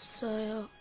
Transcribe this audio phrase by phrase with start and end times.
[0.00, 0.79] 왔어요.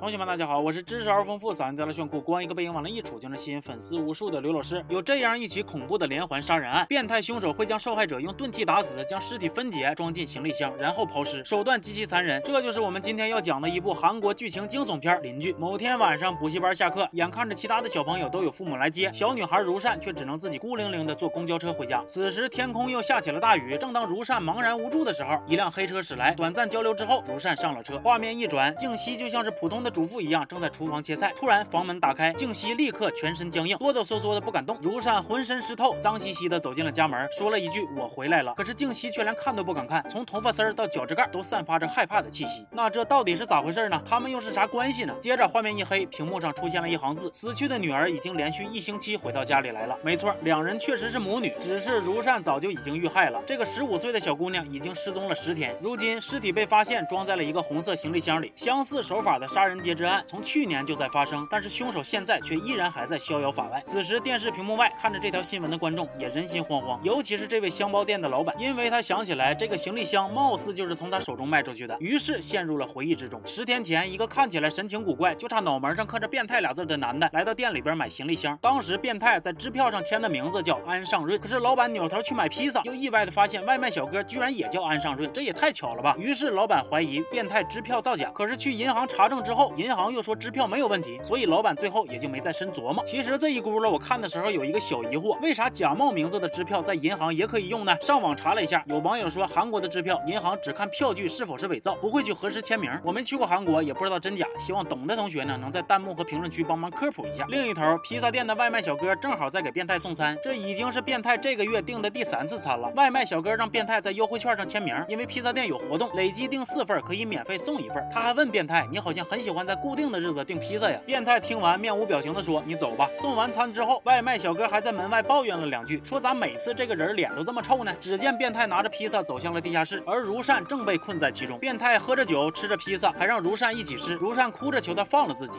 [0.00, 4.82] 同学们，大家好，我是知识而丰富、嗓音贼拉炫酷、光一个背影往那一杵就能吸引粉丝无数的刘老师。
[4.88, 12.40] 有这样一起恐怖的连环杀人案，变态凶手会将受害者用钝器打死，将尸体分解装进行李箱，然后抛尸，手段极其残忍。
[12.42, 15.52] 这就是我们今天要讲的一部韩国剧情惊悚片《邻居》。
[15.58, 22.02] 某天晚上，补习班下课，眼看着其他的小朋友都有父母来接，小女孩如善却只能自己孤零零的坐公交车回家。
[22.06, 27.98] 此时天空又下起了大雨，正当如善茫然无助的时候，一辆黑车驶来，短暂交流之后，如善上了车。
[27.98, 30.70] 画面一转，静熙就像是普通的主妇一样，正在。
[30.70, 34.78] 厨房切菜，突然房门打开，静熙立刻全身僵硬，哆哆嗦嗦的不敢动。
[34.80, 42.64] 如善浑身湿透，脏兮兮的走进了家门，说了一句：“我回来了。”可是静熙却连看都不敢看，从头发丝儿到脚趾盖都散发着害怕的气息。
[42.70, 44.00] 那这到底是咋回事呢？
[44.08, 45.14] 他们又是啥关系呢？
[45.20, 49.98] 接着画面一黑，屏幕上出现了一行字：死去的女儿已经连续一星期回到家里来了。
[50.04, 53.42] 没错，两人确实是母女，只是如善早就已经遇害了。
[53.44, 58.52] 这个十五岁的小姑娘已经失踪了十天，如今尸体被发现，装在了一个红色行李箱里。
[58.54, 61.46] 相似手法的杀人劫之案从去年就在发生。
[61.50, 63.80] 但是凶手现在却依然还在逍遥法外。
[63.84, 73.40] 此时电视屏幕外看着这条新闻的观众也人心惶惶，尤其是这位箱包店的老板，因为他想起来这个行李箱貌似就是从他手中卖出去的，于是陷入了回忆之中。
[73.46, 78.58] 十天前，一个看起来神情古怪，就差脑门上刻着“变态”俩字的男的来到店里边买行李箱。
[78.60, 86.16] 当时变态在支票上签的名字叫安尚润，可是老板扭头去买披萨，又意外的发现外卖小哥居然也叫安尚润，这也太巧了吧！
[86.18, 91.18] 于是老板怀疑变态支票造假，可是去银行查证之后，银行又说支票没有问题。
[91.22, 93.04] 所以老板最后也就没再深琢磨。
[93.04, 97.96] 其实这一轱辘我看的时候有一个小疑惑，为啥假冒名字的支票在银行也可以用呢？
[98.00, 102.90] 上网查了一下，有网友说韩国的支票银行只看票据是否是伪造，不会去核实签名。
[103.04, 104.46] 我没去过韩国，也不知道真假。
[104.58, 107.44] 希望懂的同学呢能在弹幕和评论区帮忙科普一下。
[107.48, 112.90] 另一头，披萨店的外卖小哥正好在给变态送餐，这已经是变态这个月订的第三次餐了。
[112.96, 118.06] 外卖小哥让变态在优惠券上签名，因为披萨店有活动，累计订四份可以免费送一份。
[118.12, 127.92] 他还问变态：“你好像很喜欢在固定的日子订披萨呀？”变态听完面无表情的说：“你走吧。”送完餐之后，外卖小哥还在门外抱怨了两句，说咋每次这个人脸都这么臭呢？
[128.00, 131.58] 只见变态拿着披萨走向了地下室，而如善正被困在其中。
[131.58, 134.14] 变态喝着酒，吃着披萨，还让如善一起吃。
[134.14, 135.58] 如善哭着求他放了自己。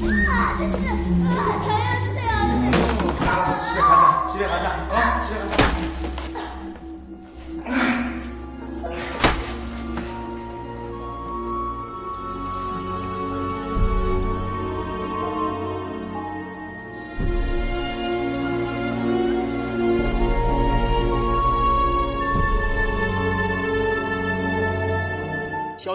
[0.00, 3.68] 아저씨, 아, 자유주세요, 어, 아저씨.
[3.68, 5.24] 집에 가자, 집에 가자, 어?
[5.26, 5.97] 집에 가자.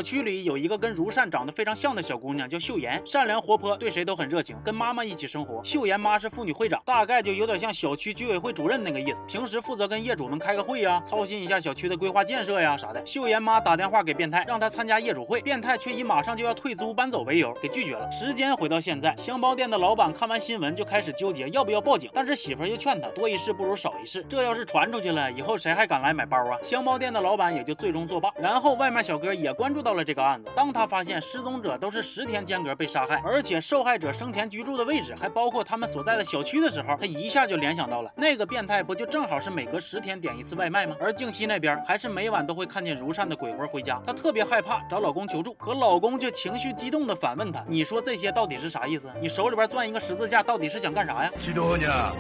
[0.03, 5.63] 区里有一个跟如善长得非常像的小姑娘，叫秀妍，善良活泼，对谁都很热情，跟妈妈一起生活。
[5.63, 13.03] 秀妍妈是妇女会长，大概就有点像小区居委会主任那个意思，平时负责跟业主们开个会呀，操心一下小区的规划建设呀啥的。
[13.05, 18.11] 秀妍妈打电话给变态，让他参加业主会，变态却以马上就要退租搬走为由给拒绝了。
[18.11, 26.57] 时间回到现在，箱包店的老板看完新闻就开始纠结要不要报警，但是媳妇儿又劝他多一事不如少一事，这要是传出去了，以后谁还敢来买包啊？
[26.61, 28.29] 箱包店的老板也就最终作罢。
[28.37, 40.95] 然后外卖小哥也关注到了这个案子，当他发现失踪者都是十天间隔被杀害，而且受害者生前居住的位置还包括他们所在的小区的时候，他一下就联想到了那个变态不就正好是每隔十天点一次外卖吗？
[40.99, 49.09] 而静熙那边还是每晚都会看见如善的鬼魂回家，她特别害怕，找老公求助，可老公却情绪激动的反问她：“你说这些到底是啥意思？
[49.21, 51.31] 你手里边攥一个十字架，到底是想干啥呀？”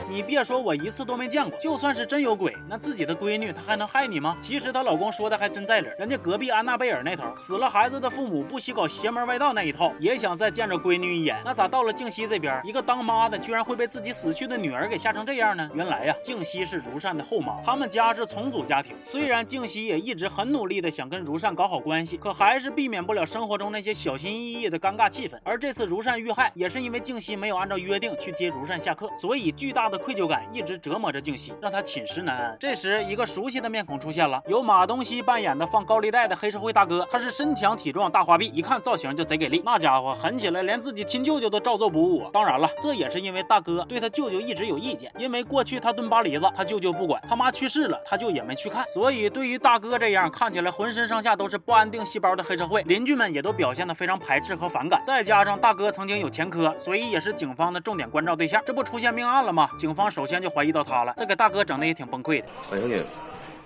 [0.09, 4.37] 你别说我一次都没见过，就算是真有鬼，那自己的闺女她还能害你吗？
[4.41, 11.37] 其实她老公说的还真在理，人家隔壁安娜贝尔那头死了孩子的父母不惜搞邪门歪道那一套，也想再见着闺女一眼。
[11.45, 15.69] 那咋到了静熙这边，一个当妈的居然会被自己死去的女儿给吓成这样呢？
[15.73, 18.95] 原来呀，静熙是如善的后妈，他们家是重组家庭。
[19.01, 25.37] 虽然静熙也一直很努力的想跟如善搞好关系，可还是避免不了生活中那些小心翼翼的尴尬气氛。
[25.43, 32.57] 而这次如善遇害，也是因为静熙没有按照约定去接如善下课，所以巨大的愧疚感一直折磨着静熙，让她寝食难安。
[32.59, 39.61] 这时，一个熟悉的面孔出现了，由马东锡扮演的放高利贷的黑社会大哥，他是身强体壮大花臂，一看造型就贼给力。
[39.65, 42.29] 那家伙狠起来，连自己亲舅舅都照做不误。
[42.31, 48.87] 当然了，这也是因为大哥对他舅舅一直有意见，因为过去他蹲巴黎子，他舅舅不管，他妈去世了，他舅也没去看。
[48.87, 55.01] 所以对于大哥这样看起来浑身上下都是不安定细胞的黑社会，邻居们也都表现得非常排斥和反感。
[55.03, 58.63] 再加上大哥曾经有前科，所以也是警方的重点关照对象。
[58.65, 59.69] 这不出现命案了吗？
[59.77, 62.47] 警方首先就怀疑到他了，这给大哥整的也挺崩溃的。
[62.71, 63.03] 哎呦你！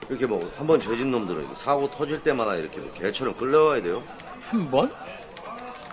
[0.10, 4.04] 이렇게 뭐 한 번 죄진 놈들은 사고 터질 때마다 이렇게 뭐 개처럼 끌려와야 돼요?
[4.42, 4.92] 한 번?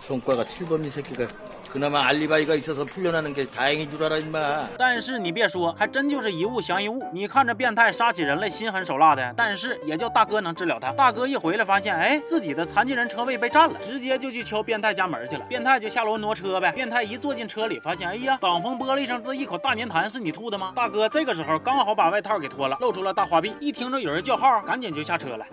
[0.03, 1.27] 손과가 7번 이 새끼가
[1.74, 7.04] 그나마 알리바이가 있어서 풀려나는 게 다행인 줄 알아 임마 但是你别说，还真就是一物降一物。
[7.14, 10.92] 你看这变态杀起人来心狠手辣的，但是也就大哥能治了他。
[10.94, 15.46] 大哥一回来发现，哎，自己的残疾人车位被占了，直接就去敲变态家门去了。
[15.48, 16.72] 变态就下楼挪车呗。
[16.72, 20.74] 变态一坐进车里，发现，哎呀，挡风玻璃上这一口大粘痰是你吐的吗？
[20.76, 23.54] 大哥这个时候刚好把外套给脱了，露出了大花臂。
[23.60, 25.46] 一听着有人叫号，赶紧就下车了。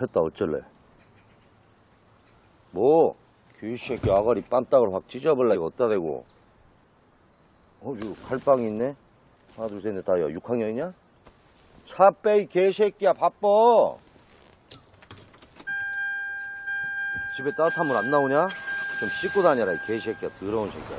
[0.00, 0.60] 했다 어쩔래?
[2.70, 3.16] 뭐?
[3.60, 6.24] 귀새끼 아가리 빰딱을 확 찢어버려 이거 어디다 대고
[7.80, 8.94] 어 이거 칼빵이 있네
[9.56, 10.92] 하나 둘 셋 넷 다야 6학년이냐?
[11.86, 13.46] 차 빼 이 개새끼야 바빠
[17.36, 18.48] 집에 따뜻한 물 안 나오냐?
[19.00, 20.98] 좀 씻고 다녀라 이 개새끼야 더러운 새끼야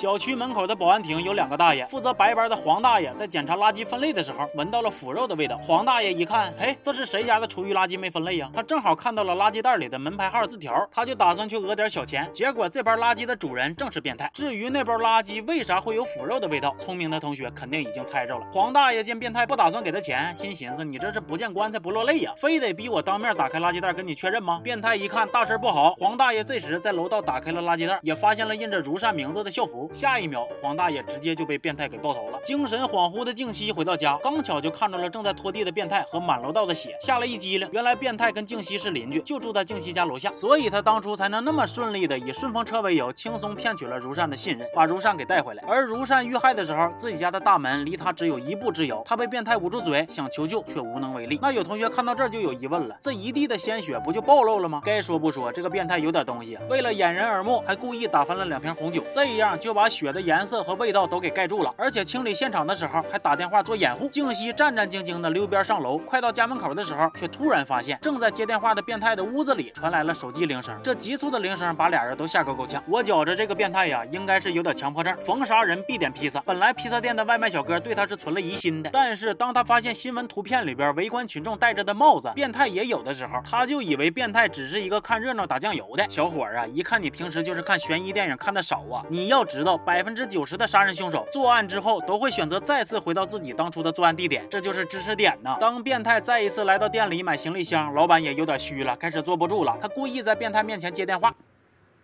[0.00, 5.58] 小区门口的保安亭有两个大爷，负责白班的黄大爷在检查垃圾分类的时候，闻到了腐肉的味道。
[5.58, 8.48] 黄大爷一看，嘿，这是谁家的厨余垃圾没分类呀？
[8.54, 12.26] 他正好看到了垃圾袋里的门牌号字条，他就打算去讹点小钱。
[12.32, 14.30] 结果这包垃圾的主人正是变态。
[14.32, 18.46] 至于那包垃圾为啥会有腐肉的味道，聪明的同学肯定已经猜着了。
[18.50, 24.62] 黄大爷见变态不打算给他钱，心寻思你这是不见棺材不落泪呀，非得逼我当面打开垃圾袋跟你确认吗？
[24.64, 29.89] 变态一看大事不好，黄大爷这时在楼道打开了垃圾袋，也发现了印着如善名字的校服。
[29.92, 32.38] 下一秒，黄大爷直接就被变态给爆头了。
[32.44, 37.68] 精神恍惚的静熙回到家，刚巧就看到了正在拖地的变态和满楼道的血，吓了一激灵。
[37.72, 45.64] 原来变态跟静熙是邻居，就住在静熙家楼下，所以他当初才能那么顺利的以顺风车为由，轻松骗取了如善的信任，把如善给带回来。
[45.66, 51.38] 而如善遇害的时候，自己家的大门离他只有一步之遥，他被变态捂住嘴，想求救却无能为力。
[51.42, 54.82] 那有同学看到这儿就有疑问了，这一地的鲜血不就暴露了吗？
[54.84, 56.56] 该说不说，这个变态有点东西！
[56.68, 61.74] 为了掩人耳目，还故意打翻了两瓶红酒，这样就把把血的颜色和味道都给盖住了。
[61.78, 64.10] 而且清理现场的时候还打电话做掩护。
[64.10, 70.78] 静熙战战兢兢的溜边上楼，快到家门口的时候，却突然发现正在接电话的变态的屋子里传来了手机铃声。
[70.82, 72.82] 这急促的铃声把俩人都吓个够呛。
[72.86, 76.42] 我觉着这个变态呀，应该是有点强迫症，逢杀人必点披萨。
[76.42, 86.66] 本来披萨店的外卖小哥对他是存了疑心的，但是当他发现新闻图片里边围观群众戴着的帽子，变态也有的时候，他就以为变态只是一个看热闹打酱油的小伙儿啊。
[86.66, 95.57] 一看你平时就是看悬疑电影看的少啊，你要知道百分之九十的杀人凶手作案之后都会选择再次回到自己当初的作案地点，这就是知识点呐。
[95.59, 101.33] 当变态再一次来到店里买行李箱，老板也有点虚了，开始坐不住了，他故意在变态面前接电话。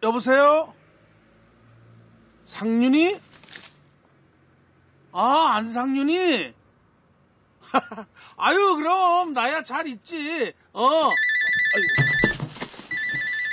[0.01, 0.73] 여보세요?
[2.47, 3.19] 상윤이?
[5.11, 6.53] 아, 안상윤이?
[8.37, 10.53] 아유, 그럼, 나야 잘 있지.
[10.73, 10.83] 어.
[10.83, 11.87] 아이고.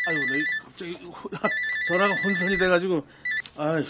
[0.09, 1.31] 아이고, 내 갑자기 호-
[1.89, 3.07] 전화가 혼선이 돼가지고,
[3.57, 3.85] 아이,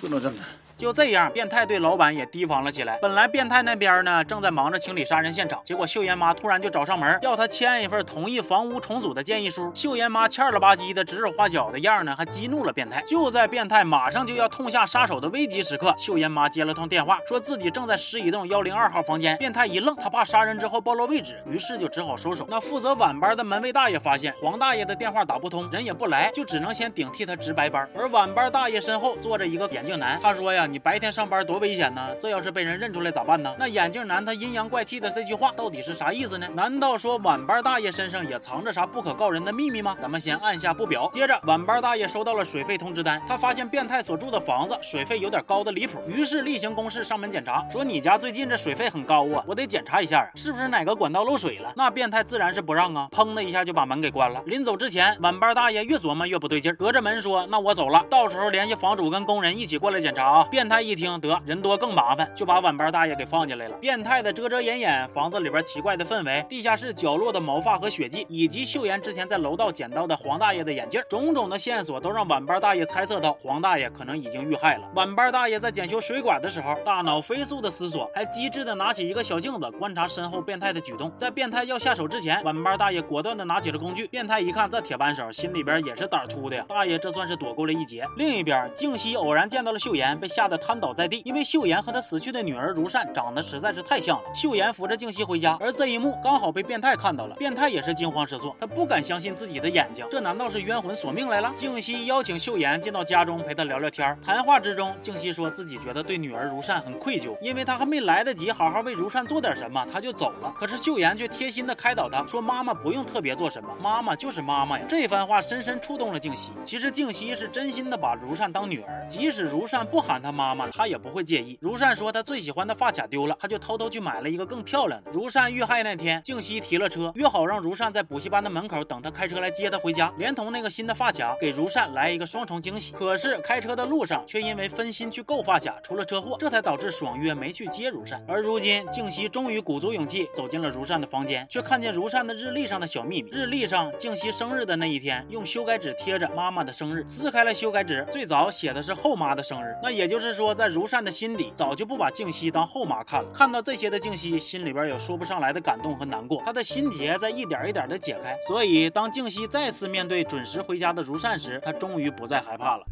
[0.00, 0.38] 끊어졌네.
[0.79, 2.97] 就这样，变态对老板也提防了起来。
[3.01, 9.69] 本来变态那边呢正在忙着清理杀人现场，结果秀妍妈突然就找上门，要他签一份同意房屋重组的建议书。
[9.75, 13.01] 秀妍妈欠了吧唧的指手画脚的样呢，还激怒了变态。
[13.01, 19.35] 就在变态马上就要痛下杀手的危急时刻，秀妍妈接了通电话，说自己正在十一栋幺零二号房间。
[19.35, 22.47] 变态一愣，他怕杀人之后暴露位置，于是就只好收手。
[22.49, 27.85] 那负责晚班的门卫大爷发现黄大爷的电话打不通，人也不来，就只能先顶替他值白班。
[27.93, 30.67] 而晚班大爷身后坐着一个眼镜男，他说呀。
[30.69, 32.15] 你白天上班多危险呢！
[32.19, 33.55] 这要是被人认出来咋办呢？
[33.57, 36.47] 那眼镜男他阴阳怪气的这句话到底是啥意思呢？
[36.53, 39.95] 难道说晚班大爷身上也藏着啥不可告人的秘密吗？
[39.99, 41.09] 咱们先按下不表。
[41.11, 51.73] 接着，晚班大爷收到了水费通知单，他发现变态所住的房子水费有点高的离谱，于是例行公事上门检查，说你家最近这水费很高啊，我得检查一下啊，是不是哪个管道漏水了？
[51.75, 54.39] 那变态自然是不让啊，砰的一下就把门给关了。
[54.45, 63.77] 临走之前，晚班大爷越琢磨越不对劲，隔着门说：“那我走了，到时候联系房主跟工人一起过来检查啊。”变态一听得人多更麻烦，就把晚班大爷给放进来了。
[63.77, 74.83] 变态的遮遮掩掩，房子里边奇怪的氛围，地下室角落的毛发和血迹，以及秀妍之前在楼道捡到的黄大爷的眼镜，种种的线索都让晚班大爷猜测到黄大爷可能已经遇害了。
[74.95, 81.09] 晚班大爷在检修水管的时候，大脑飞速的思索，还机智的拿起一个小镜子观察身后变态的举动。
[81.15, 84.07] 在变态要下手之前，晚班大爷果断的拿起了工具。
[84.07, 86.65] 变态一看这铁扳手，心里边也是胆粗的呀。
[86.67, 88.05] 大爷这算是躲过了一劫。
[88.17, 94.23] 另一边，静熙偶然见到了秀妍，被吓的瘫倒在地，因为秀妍和她死去的女儿如善长得实在是太像了。
[94.33, 97.35] 秀妍扶着静熙回家，而这一幕刚好被变态看到了。
[97.35, 101.53] 变态也是惊慌失措，他不敢相信自己的眼睛，这难道是冤魂索命来了？
[101.55, 104.17] 静熙邀请秀妍进到家中陪她聊聊天。
[104.25, 110.53] 谈话之中，静熙说自己觉得对女儿如善很愧疚，因为他还没来得及好好为如善做点什么，他就走了。
[110.57, 116.51] 可是秀妍却贴心的开导他说：“妈妈不用特别做什么，妈妈就是妈妈呀。”这番话深深触动了静熙。
[116.63, 121.57] 其实静熙是真心的把如善当女儿，即使如善不喊她妈妈，她也不会介意。
[121.61, 125.11] 如善说她最喜欢的发卡丢了，她就偷偷去买了一个更漂亮的。
[125.11, 132.93] 如善遇害那天，静熙提了车，约好让如善在补习班的门口等他开车来接她回家，连同那个新的发卡，给如善来一个双重惊喜。
[132.93, 138.23] 可是开车的路上却因为分心去购发卡出了车祸，这才导致爽约没去接如善。
[138.25, 143.29] 而如今静熙终于鼓足勇气走进了如善的房间，却看见如善的日历上的小秘密。
[143.31, 147.05] 日历上静熙生日的那一天，用修改纸贴着妈妈的生日。
[147.05, 149.75] 撕开了修改纸，最早写的是后妈的生日。
[149.81, 153.30] 那也就是说，在如善的心底，早就不把静熙当后妈看了。
[153.32, 158.38] 看到这些的静熙，心里边有说不上来的感动和难过，她的心结在一点一点的解开。
[158.42, 162.86] 所以，当静熙再次面对准时回家的如善时，她终于不再害怕了。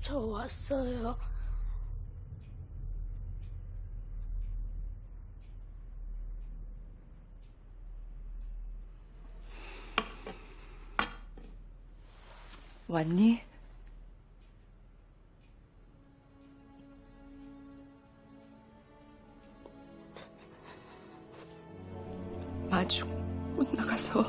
[0.00, 1.14] 저 왔어요.
[12.87, 13.41] 왔니?
[22.69, 23.07] 마중
[23.55, 24.19] 못 나가서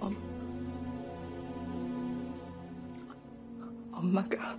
[0.00, 0.12] 엄,
[3.92, 4.56] 엄마가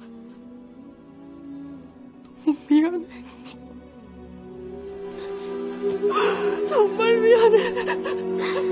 [2.45, 3.07] 너무 미안해.
[6.67, 8.66] 정말 미안해.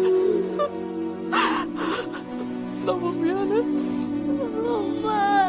[2.85, 3.45] 老婆，别了，
[5.01, 5.44] 妈妈。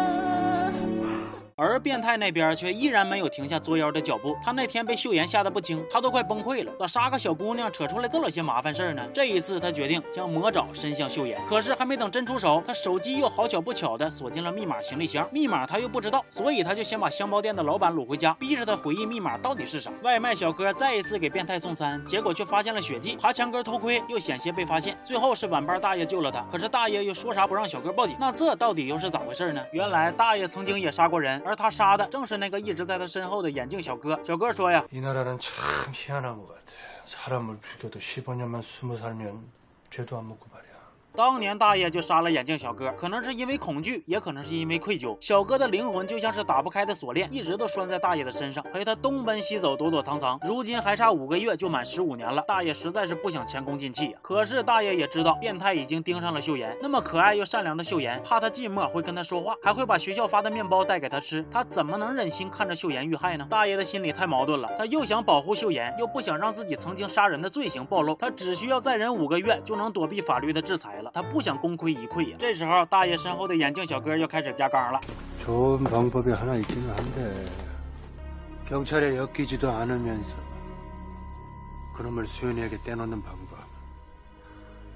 [1.67, 4.37] 而变态那边却依然没有停下作妖的脚步。
[4.43, 6.73] 他那天被秀妍吓得不轻，他都快崩溃了。
[6.77, 9.03] 咋杀个小姑娘扯出来这么些麻烦事儿呢？
[9.13, 11.41] 这一次他决定将魔爪伸向秀妍。
[11.47, 19.91] 可是还没等真出手，他手机又好巧不巧的锁进了密码行李箱，密码他又不知道，所以他就先把香包店的老板掳回家，逼着他回忆密码到底是啥。
[20.03, 26.45] 外卖小哥再一次给变态送餐，结果却发现了血迹，爬墙根偷窥又险些被发现，最后是晚班大爷救了他。
[26.53, 29.65] 可是大爷又说啥不让小哥报警，那这到底又是咋回事呢？
[29.73, 34.20] 原来大爷曾经也杀过人，而他杀的正是那个一直在他身后的眼镜小哥。
[34.24, 34.84] 小哥说呀。
[34.92, 35.54] 이 나라는 참
[35.94, 36.62] 희한한 것 같아.
[37.06, 39.44] 사람을 죽여도 15년만 숨어 살면
[39.90, 40.72] 죄도 안 묻고 말이야.
[41.17, 45.17] 当年大爷就杀了眼镜小哥，可能是因为恐惧，也可能是因为愧疚。
[45.19, 50.39] 小哥的灵魂就像是打不开的锁链，一直都拴在大爷的身上，陪他东奔西走，躲躲藏藏。
[50.43, 54.15] 如今还差五个月就满十五年了，大爷实在是不想前功尽弃。
[54.21, 63.47] 可是大爷也知道，变态已经盯上了秀妍，那么可爱又善良的秀妍，怕他寂寞会跟他说话，还会把学校发的面包带给他吃，他怎么能忍心看着秀妍遇害呢？
[63.49, 72.36] 大爷的心里太矛盾了，他又想保护秀妍，又不想让自己曾经杀人的罪行暴露，他只需要再忍五个月就能躲避法律的制裁了， 他不想功亏一篑呀。
[72.40, 75.00] 这时候，大爷身后的眼镜小哥又开始加杠了。
[75.44, 77.46] 좋은 방법이 하나 있기는 한데
[78.68, 80.38] 경찰에 엮이지도 않으면서
[81.96, 83.60] 그놈을 수연이에게 떼놓는 방법.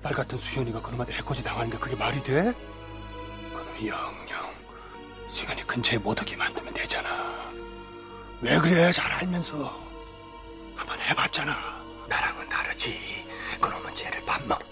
[0.01, 2.53] 딸 같은 수연이가 그놈한테 해코지 당하는 게 그게 말이 돼?
[3.51, 4.53] 그놈이 영영
[5.27, 7.51] 수연이 근처에 못 오게 만들면 되잖아.
[8.41, 8.91] 왜 그래?
[8.91, 9.77] 잘 알면서
[10.75, 11.53] 한번 해봤잖아.
[12.07, 13.25] 나랑은 다르지.
[13.59, 14.68] 그놈은 죄를 밥 먹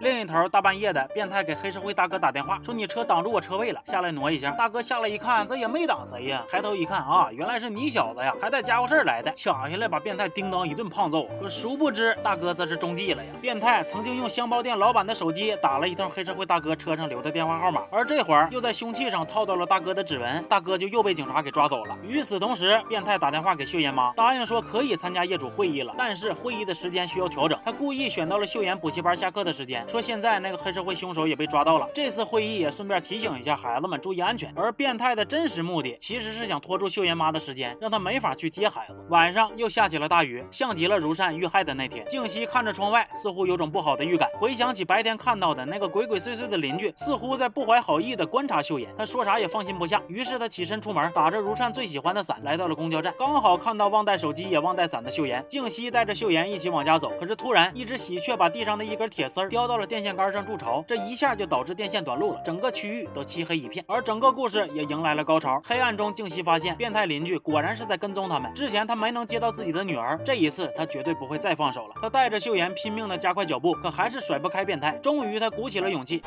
[0.00, 4.50] 另一头，大半夜的，变态给黑社会大哥打电话，说你车挡住我车位了，下来挪一下。
[4.52, 11.28] 大哥下来一看，这也没挡谁呀，抬头一看啊，原来是你小子呀，还带家伙事儿来的，抢下来把变态叮当一顿胖揍。
[11.38, 13.30] 可殊不知，大哥这是中计了呀。
[13.42, 21.94] 变态曾经用箱包店老板的手机打了一通黑社会大哥车上留的电话号码，而这会儿又在凶器上套到了大哥的指纹，大哥就又被警察给抓走了。
[22.02, 29.84] 与此同时，变态打电话给秀妍妈，答应说可以参加业主会议了，但是会议的时间需要调整，他故意选到了秀妍补习班下课的时间。
[29.90, 31.88] 说现在那个黑社会凶手也被抓到了。
[31.92, 34.54] 这次会议也顺便提醒一下孩子们注意安全。
[34.54, 38.94] 而变态的真实目的其实是想拖住秀妍妈的时间，让她没法去接孩子。
[39.08, 42.06] 晚上又下起了大雨，像极了如善遇害的那天。
[42.06, 44.28] 静熙看着窗外，似乎有种不好的预感。
[44.38, 48.88] 回想起白天看到的那个鬼鬼祟祟的邻居，似乎在不怀好意的观察秀妍。
[48.96, 53.12] 他说啥也放心不下，于是他起身出门，打着如善最喜欢的伞，来到了公交站。
[53.18, 55.44] 刚好看到忘带手机也忘带伞的秀妍。
[55.48, 63.84] 静熙带着秀妍一起往家走，可是突然一只喜鹊把地上的一根铁丝叼到了电线杆上筑巢，这一下就导致电线短路了，整个区域都漆黑一片。
[63.88, 65.60] 而整个故事也迎来了高潮。
[65.64, 68.52] 黑暗中，静熙发现变态邻居果然是在跟踪他们。
[68.54, 71.94] 之前他没能接到自己的女儿，这一次他绝对不会再放手了。
[72.00, 74.92] 他带着秀妍拼命的加快脚步，可还是甩不开变态。
[75.02, 76.22] 终于，他鼓起了勇气。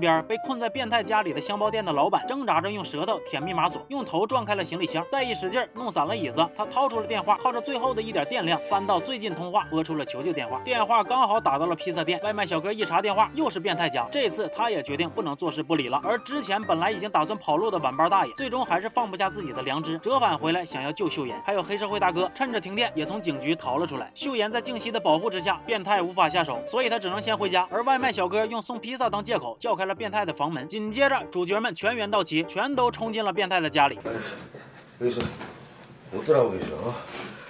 [0.00, 6.44] 边，被困在变态家里的箱包店的老板挣扎着用舌头舔密码锁，用头撞开了行李箱，再一使劲弄散了椅子。
[6.56, 10.58] 他掏出了电话，靠着最后的一点电量，翻到最近通话，拨出了求救电话。
[10.64, 14.08] 电话刚好打到了披萨店，外卖小哥一查电话，又是变态家。
[14.10, 16.00] 这次他也决定不能坐视不理了。
[16.02, 21.40] 而之前本来已经打算跑路的晚班大爷，最终还是放不下自己的良知，折返回来想要救秀妍。
[21.44, 24.10] 还有黑社会大哥趁着停电也从警局逃了出来。
[24.14, 27.66] 秀妍在静熙的保护之下，变态无法下手，所以他只能先回家。
[27.70, 33.98] 而外卖小哥用送披萨当借口，叫开了变态的房门，紧接着主角们全员到齐，全都冲进了变态的家里。
[34.04, 34.10] 哎，
[34.98, 35.24] 我跟你，
[36.12, 36.96] 我跟你说啊。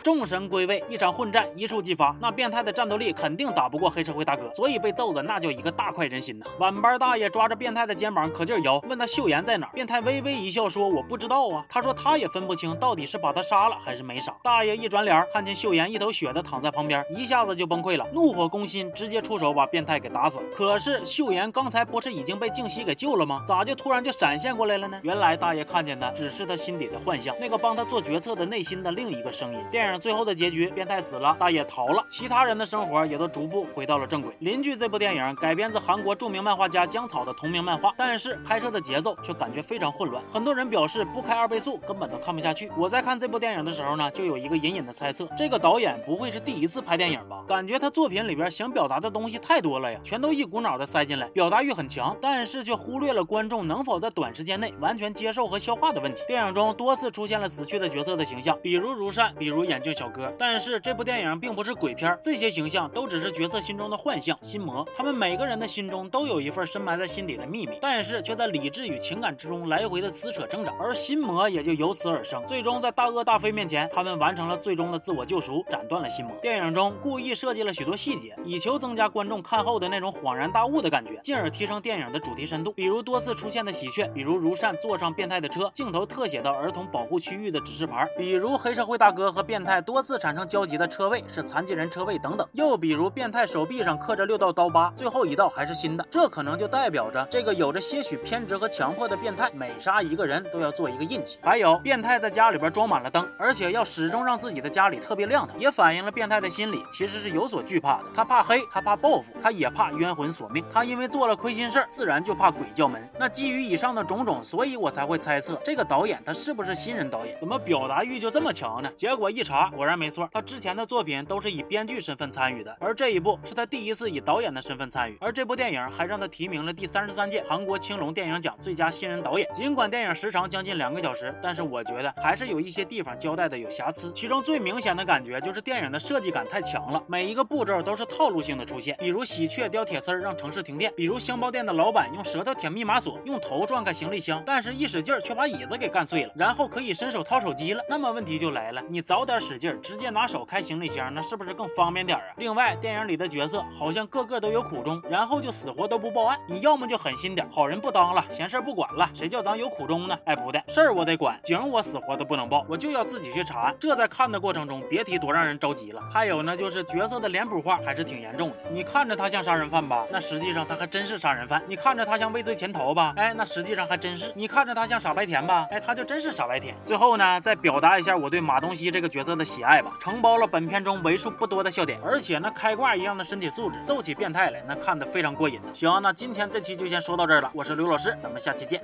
[0.02, 2.14] 众神归位，一场混战一触即发。
[2.20, 6.46] 那变态的战斗力肯定打不过黑社会大哥，所以被揍的那叫一个大快人心呐。
[6.58, 9.66] 晚班大爷抓着变态的肩膀可劲摇，问他秀妍在哪。
[9.68, 14.34] 变态微微一笑说：“我不知道啊。”他说他也分不清到底是把他杀了还是没杀。
[14.42, 20.40] 大爷一转脸，看见秀妍一头血的躺在旁边，一下子就崩溃了，怒火攻心，直接出手把变态给打死。
[20.54, 23.42] 可是秀妍刚才不是已经被静熙给救了吗？
[23.46, 24.98] 咋就突然就闪现过来了呢？
[25.02, 29.60] 原来大爷看见的只是他心底的幻象，那个帮他做决策的内心的另一个声音。
[29.70, 30.68] 电影最后的结局。
[30.68, 34.32] 变态死了，大爷逃了，其他人的生活也都逐步回到了正轨。
[34.40, 40.22] 邻居这部电影改编自韩国著名漫画家姜草的同名漫画，但是拍摄的节奏却感觉非常混乱。
[40.32, 42.70] 很多人表示不开二倍速根本都看不下去。
[42.76, 47.42] 我在看这部电影的时候呢，就有一个隐隐的猜测，这个导演不会是第一次拍电影吧？
[47.48, 56.22] 感觉他作品里边想表达的东西太多了呀，全都一股脑的塞进来，表达欲很强，但是却忽略了观众能否在短时间内完全接受和消化的问题。
[56.28, 64.86] 电影中多次出现了死去的角色的形象，比如如善，比如演眼镜小哥，但是这部电影并不是鬼片，这些形象都只是角色心中的幻象、心魔。
[64.94, 72.44] 他们每个人的心中都有一份深埋在心底的秘密，但是却在理智与情感之中来回的撕扯挣扎，而心魔也就由此而生。
[72.44, 76.36] 最终在大恶大非面前，他们完成了最终的自我救赎，斩断了心魔。
[76.42, 82.70] 电影中故意设计了许多细节，以求增加观众看后的那种恍然大悟的感觉，进而提升电影的主题深度。
[82.72, 92.48] 比如多次出现的喜鹊，比如如善坐上变态的车，镜头特写到儿童保护区域的指示牌，比如黑社会大哥和变态多次产生交集的车位是残疾人车位等等。
[92.52, 101.38] 又比如变态手臂上刻着六道刀疤，最后一道还是新的，这可能就代表着这个有着些许偏执和强迫的变态，每杀一个人都要做一个印记。
[101.42, 108.04] 还有变态在家里边装满了灯，而且要始终让自己的家里特别亮堂，也反映了变态的心理其实是有所惧怕的。
[108.14, 110.64] 他怕黑，他怕报复，他也怕冤魂索命。
[110.72, 113.06] 他因为做了亏心事，自然就怕鬼叫门。
[113.18, 117.36] 那基于以上的种种，所以我才会猜测这个导演他是不是新人导演？
[117.38, 118.90] 怎么表达欲就这么强呢？
[118.94, 125.18] 结果一查，果然没错，他之前的作品都是以编剧身份参与的，而这一部是他第一次以导演的身份参与。
[125.20, 129.48] 而这部电影还让他提名了第三十三届韩国青龙电影奖最佳新人导演。
[129.52, 134.12] 尽管电影时长将近两个小时，但是我觉得还是有一些地方交代的有瑕疵。
[134.12, 147.82] 其中最明显的感觉就是电影的设计感太强了，每一个步骤都是套路性的出现，比如喜鹊叼铁丝让城市停电，比如箱包店的老板用舌头舔密码锁，用头撞开行李箱，但是一使劲却把椅子给干碎了，然后可以伸手掏手机了。
[147.88, 152.24] 那么问题就来了，你早点使使劲，直接拿手开行李箱，那是不是更方便点啊？
[152.36, 156.38] 另外，电影里的角色好像个个都有苦衷，然后就死活都不报案。
[156.46, 160.16] 你要么就狠心点，好人不当了，闲事不管了，谁叫咱有苦衷呢？
[160.24, 163.74] 哎，不对，事儿我得管，警我死活都不能报，我就要自己去查案。
[163.80, 166.00] 这在看的过程中，别提多让人着急了。
[166.12, 168.56] 还有呢，就是角色的脸谱化还是挺严重的。
[168.70, 176.76] 你看着他像杀人犯吧，那实际上他还真是杀人犯；你看着他像畏罪潜逃吧，哎，那实际上还真是；你看着他像傻白甜吧，哎，他就真是傻白甜。
[176.84, 185.74] 最后呢，再表达一下我对马东锡这个角色的的喜爱吧，承包了本片中为数不多的笑点，而且那开挂一样的身体素质，揍起变态来那看的非常过瘾的。
[185.74, 188.82] 行，那今天这期就先说到这儿了，我是刘老师，咱们下期见，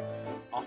[0.50, 0.64] 好。